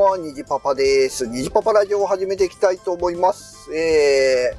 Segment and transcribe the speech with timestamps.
[0.00, 1.26] も、にじパパです。
[1.26, 3.70] にじパパラジオを始めていきたいと思います。
[3.74, 4.56] え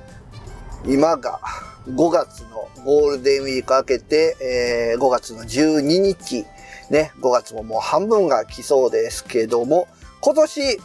[0.84, 1.40] ー、今が
[1.88, 6.46] 5月のゴールデンウィーク明けて、えー、5月の12日、
[6.91, 9.88] ね、5月ももう半分が来そうですけども、
[10.20, 10.80] 今年、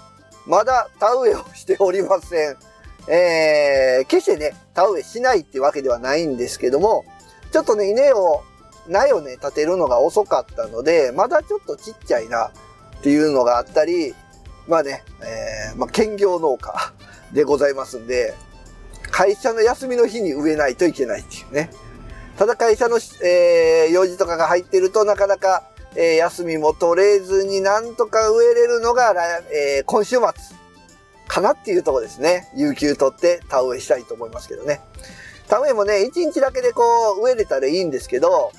[0.46, 2.56] まだ田植えをしておりません。
[3.10, 7.04] えー、決してね、田植えしないってわけではないんですけども、
[7.52, 8.42] ちょっとね、稲を、
[8.88, 14.14] 苗をね、立てるのが遅かったので、まだちょっとちっちゃいなっていうのがあったり、
[14.68, 16.92] まあね、えー、まあ、兼業農家
[17.32, 18.34] でございますんで、
[19.10, 21.70] 会社の休みの日に植えないといけないっていうね。
[22.36, 29.14] ただ会社の、えー、用事とかが入ってるとなかなか、えー、休みも取れずになんとか植えれるのが、
[29.50, 30.26] えー、今週末
[31.28, 32.48] かなっていうとこですね。
[32.54, 34.80] 有給取って田植えしたいと思いますけどね。
[35.48, 36.82] 田植えもね、1日だけでこ
[37.18, 38.52] う植えれたらいいんですけど、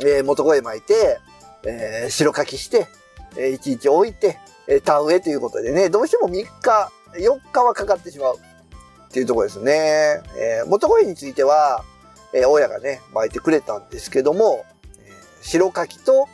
[0.00, 1.18] えー、元声巻いて、
[1.66, 2.86] えー、白かきして、
[3.36, 10.22] えー、1日置いて、えー、田植えということでね、どうしても3日、4日はかかってしまうっていうところですね。
[10.36, 11.84] えー、元声については、
[12.32, 14.64] えー、親がね、巻いてくれたんですけども、
[14.98, 16.28] えー、白かきと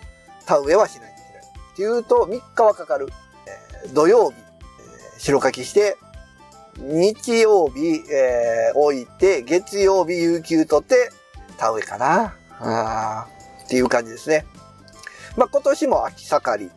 [0.47, 1.42] 田植えはしないといけない。
[1.73, 3.08] っていうと、3日はかかる。
[3.84, 5.97] えー、土曜日、えー、白かきして、
[6.78, 11.11] 日曜日、えー、置いて、月曜日、有給取って、
[11.58, 12.34] 田植えかな。
[12.61, 13.27] あ
[13.64, 14.47] っていう感じですね。
[15.36, 16.70] まあ、今年も秋盛り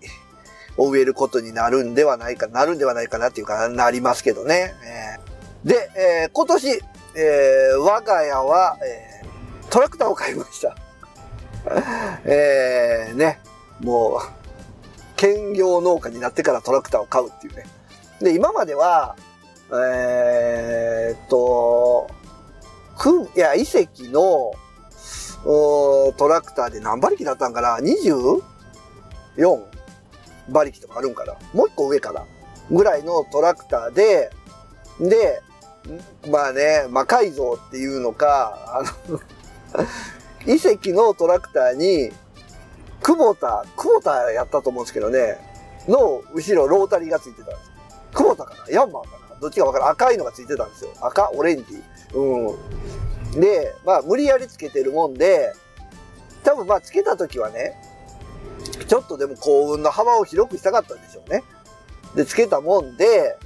[0.78, 4.74] を植えることになるんではないか、なるんではないかなっていうかなりますけどね。
[4.84, 10.76] えー、で、えー、今年、えー、我が家は、えー、トラクターを買いました。
[12.26, 13.40] えー、ね、
[13.82, 14.20] もう、
[15.16, 17.66] 兼業農家になってからトラクターを買うっていうね。
[18.20, 19.16] で、今までは、
[19.72, 22.08] えー、っと、
[22.98, 24.54] く、いや、遺跡の、
[25.44, 28.42] トラクターで何馬力だったんかな ?24
[30.50, 32.26] 馬力とかあるんかなもう一個上かな
[32.72, 34.30] ぐらいのトラクターで、
[35.00, 35.42] で、
[36.30, 39.20] まあね、魔改造っていうのか、あの
[40.54, 42.12] 遺跡のトラクターに、
[43.02, 45.38] 久保田、久保田やったと思うんですけどね、
[45.88, 47.72] の後ろロータリーがついてたんです。
[48.14, 48.74] 久保田かな？
[48.74, 49.36] ヤンマーかな？
[49.42, 49.90] どっちかわからん。
[49.90, 50.92] 赤いのがついてたんですよ。
[51.02, 51.84] 赤オレンジ。
[52.14, 52.54] う
[53.38, 53.42] ん。
[53.42, 55.54] で、まあ、無理やりつけてるもんで、
[56.44, 57.76] 多分まあ、つけた時はね、
[58.86, 61.44] ちょっとでも幸運の幅を広くしたかったんでしょうね。
[62.16, 63.38] で、つけたもんで、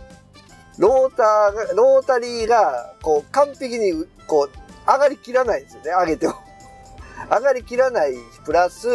[0.78, 6.36] ローターが、ロータリーが、こう、完璧に、こう、上がりきらないんですよね、上げても。
[7.32, 8.14] 上がりきらない
[8.46, 8.88] プラス、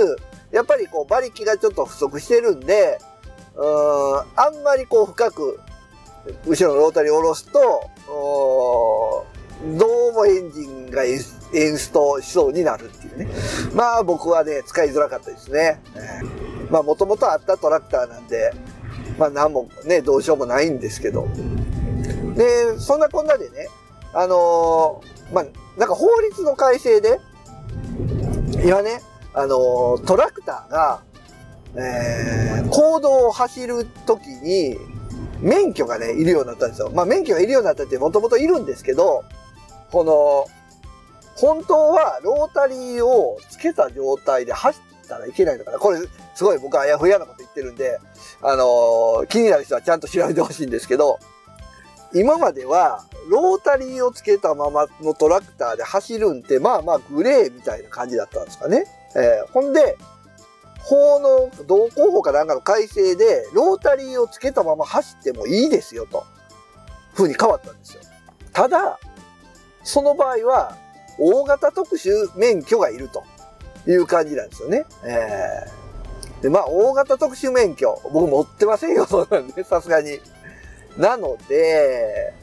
[0.51, 2.99] やっぱりこう、馬力がちょっと不足してるんで、
[3.57, 5.61] うーん、あんまりこう、深く、
[6.47, 7.91] 後ろのロータリーを下ろすと、
[9.79, 11.05] どうもエンジンが
[11.55, 13.29] エンストしそうになるっていうね。
[13.75, 15.81] まあ僕はね、使いづらかったですね。
[16.71, 18.53] まあもともとあったトラクターなんで、
[19.19, 21.29] まあ何もね、どうしようもないんですけど。
[22.37, 23.69] で、そんなこんなでね、
[24.15, 25.45] あのー、まあ
[25.79, 27.21] なんか法律の改正で、
[28.65, 29.01] 今ね、
[29.35, 31.03] あのー、トラクターが、
[31.75, 34.77] えー、公道を走るときに、
[35.41, 36.91] 免許がね、いるようになったんですよ。
[36.95, 39.25] まあ免許がいるようになったってもともといるんですけど、
[39.91, 40.47] この、
[41.43, 45.79] 本当はロータリーをつけた状態で走ったらいけないのかな。
[45.81, 45.99] これ、
[46.37, 47.99] すごい僕はあやふやなこと言ってるんで、
[48.43, 51.19] あのー、気になる人はちゃんと調べてほしいんですけど、
[52.15, 58.85] 今までは、ロータリーをつけたままのトラクターで走るんって、まあまあグレーみたいな感じだったんですかね。
[59.17, 59.99] えー、ほんで、
[60.79, 66.25] 法の道交法かなんかの改正で、ロータリーをつけたまま走ってもいいですよ、と。
[67.17, 68.03] 風に変わったんですよ。
[68.53, 69.01] ただ、
[69.83, 70.77] その場合は、
[71.19, 73.25] 大型特殊免許がいると
[73.91, 74.85] いう感じなんですよね。
[75.05, 80.21] えー、で、まあ、大型特殊免許、僕持ってませんよ、そうなんで、さすがに。
[80.97, 82.35] なので、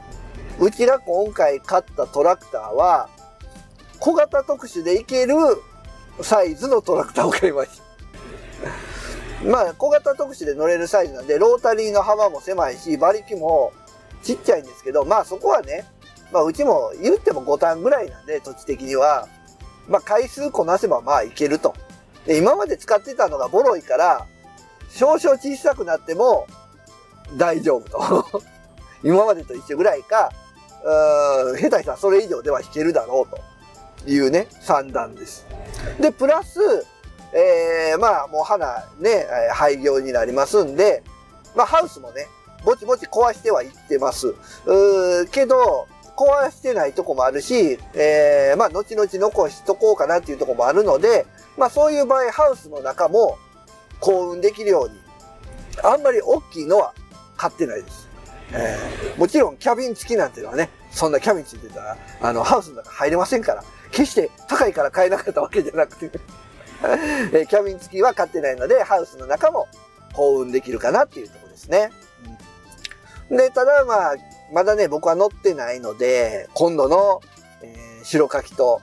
[0.59, 3.09] うちが今回買ったトラクターは、
[3.99, 5.35] 小型特殊でいける
[6.21, 7.83] サイズのトラクターを買いました。
[9.45, 13.71] まあ、小型特殊で乗れるサイズなんで、ロータリーの幅も狭いし、馬力も
[14.23, 15.85] ちっちゃいんですけど、まあそこはね、
[16.31, 19.27] まあ、うちも言っても5ターンぐらいなんで、土地的には。
[19.87, 21.73] まあ、回数こなせばまあいけると。
[22.25, 24.25] で、今まで使ってたのがボロいから、
[24.91, 26.47] 少々小さくなっても
[27.37, 28.41] 大丈夫と。
[29.03, 30.31] 今までと一緒ぐらいか、
[30.83, 35.45] うーん、下手したらそれ以上では弾けるだろうというね、三段です。
[35.99, 36.59] で、プラス、
[37.33, 41.03] えー、まあもう花ね、廃業になりますんで、
[41.55, 42.27] まあハウスもね、
[42.63, 44.35] ぼちぼち壊してはいってます。
[44.65, 45.87] うーけど、
[46.19, 51.25] 壊してないとこもあるし、えー、まあ、後々残しとこうかなっていうとこもあるので、
[51.57, 53.37] まあ、そういう場合、ハウスの中も
[54.01, 54.99] 幸運できるように、
[55.81, 56.93] あんまり大きいのは
[57.37, 58.09] 買ってないです。
[58.51, 66.19] えーもちろんキャビン付きなんていうのはね、そんなキャビン付いてたら、あの、ハウスの中入れませんから、決して高いから買えなかったわけじゃなくて、
[67.33, 69.67] えーキャビン付きは買ってないので、ハウスの中も
[70.13, 71.91] 幸運できるかなっていうとこですね。
[72.25, 72.49] うん
[73.29, 74.15] で、ただまあ、
[74.51, 77.21] まだね、僕は乗ってないので、今度の、
[77.61, 78.81] えー白柿と、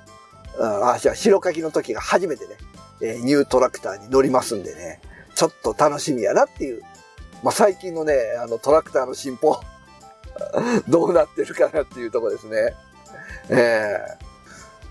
[0.59, 2.57] うんあ、じゃあ白柿の時が初めてね、
[3.01, 5.01] えーニュートラクターに乗りますんでね、
[5.35, 6.83] ちょっと楽しみやなっていう。
[7.43, 9.61] まあ、最近のね、あのトラクターの進歩、
[10.89, 12.75] どうなってるかなっていうとこですね。
[13.49, 14.27] えー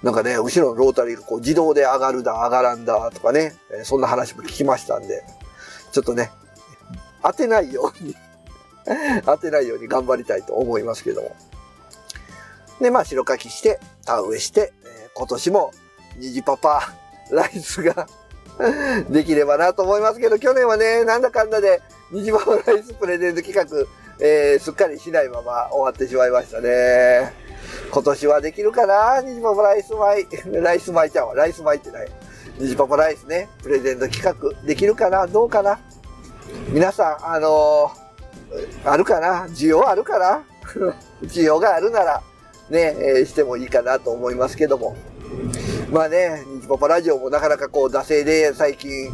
[0.04, 5.24] なんかね、後ろのロータリーがこう自動で上がるだ、上がらんだとかね、えそんな話も聞きましたんで、
[5.92, 6.30] ちょっとね、
[7.24, 8.16] 当てないように
[9.25, 11.35] 当てないように頑張りたいと思いますけども。
[12.81, 15.71] で、まあ、白書きして、田植えして、えー今年も、
[16.17, 16.93] 虹パパ、
[17.31, 18.07] ライスが
[19.09, 23.87] できればなと思いますけど、去年はね、なんだかんだで、虹パパライスプレゼント企画、
[24.19, 27.33] えーすっかりしないまま終わってしまいましたね。
[27.91, 29.21] 今年はできるかな？
[29.21, 30.27] 虹パパライス米、
[30.61, 32.11] ライス米ちゃんは、ライス米ってない。
[32.59, 35.27] 虹パパライスね、プレゼント企画、できるかな？
[35.27, 35.79] どうかな？
[36.69, 38.05] 皆さん、あのー
[38.83, 39.45] あるかな？
[39.47, 40.44] 需要あるかな？
[41.24, 42.21] 需要があるなら、
[42.69, 44.95] ね、えーしてもいいかなと思いますけども。
[45.92, 49.12] まあね、ニジパパラジオもなかなかこう、惰性で最近、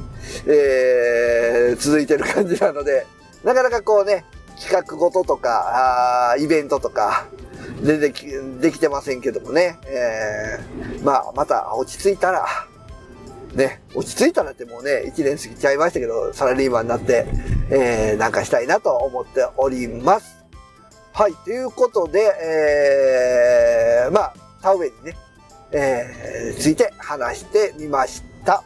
[0.48, 3.06] えー続いてる感じなので、
[3.44, 4.26] なかなかこうね、
[4.60, 7.26] 企画ごととか、あーイベントとか、
[7.82, 8.26] 全然き
[8.60, 12.46] できてませんけどもね、えーまあ、また落ち着いたら、
[13.54, 17.26] ね、落ち着いたらってもうね、一年過ぎちゃいましたけど、サラリーマンになって、
[17.70, 20.38] えー、なんかしたいなと思っております。
[21.14, 22.20] はい、ということで、
[24.06, 25.18] えー、まあ、田植えにね、
[25.74, 28.64] えー、ついて話してみました。